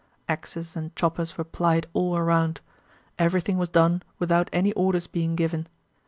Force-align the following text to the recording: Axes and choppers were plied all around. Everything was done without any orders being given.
Axes 0.27 0.75
and 0.75 0.95
choppers 0.95 1.37
were 1.37 1.43
plied 1.43 1.85
all 1.93 2.17
around. 2.17 2.61
Everything 3.19 3.59
was 3.59 3.69
done 3.69 4.01
without 4.17 4.49
any 4.51 4.73
orders 4.73 5.05
being 5.05 5.35
given. 5.35 5.67